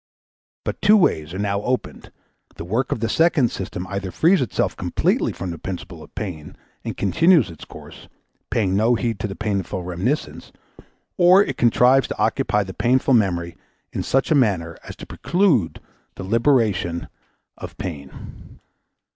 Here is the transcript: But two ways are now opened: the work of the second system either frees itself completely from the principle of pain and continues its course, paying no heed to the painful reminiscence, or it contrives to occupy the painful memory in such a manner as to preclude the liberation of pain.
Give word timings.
But 0.65 0.81
two 0.81 0.97
ways 0.97 1.31
are 1.31 1.37
now 1.37 1.61
opened: 1.61 2.11
the 2.55 2.65
work 2.65 2.91
of 2.91 3.01
the 3.01 3.07
second 3.07 3.51
system 3.51 3.85
either 3.85 4.09
frees 4.09 4.41
itself 4.41 4.75
completely 4.75 5.31
from 5.31 5.51
the 5.51 5.59
principle 5.59 6.01
of 6.01 6.15
pain 6.15 6.55
and 6.83 6.97
continues 6.97 7.51
its 7.51 7.65
course, 7.65 8.07
paying 8.49 8.75
no 8.75 8.95
heed 8.95 9.19
to 9.19 9.27
the 9.27 9.35
painful 9.35 9.83
reminiscence, 9.83 10.51
or 11.17 11.43
it 11.43 11.55
contrives 11.55 12.07
to 12.07 12.17
occupy 12.17 12.63
the 12.63 12.73
painful 12.73 13.13
memory 13.13 13.55
in 13.93 14.01
such 14.01 14.31
a 14.31 14.33
manner 14.35 14.75
as 14.83 14.95
to 14.95 15.05
preclude 15.05 15.79
the 16.15 16.23
liberation 16.23 17.07
of 17.59 17.77
pain. 17.77 18.59